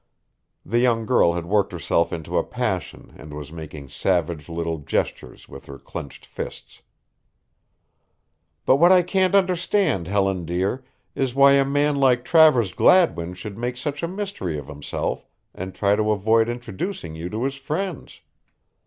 [0.65, 5.47] The young girl had worked herself into a passion and was making savage little gestures
[5.47, 6.81] with her clenched fists.
[8.65, 10.83] "But what I can't understand, Helen dear,
[11.13, 15.75] is why a man like Travers Gladwin should make such a mystery of himself and
[15.75, 18.21] try to avoid introducing you to his friends.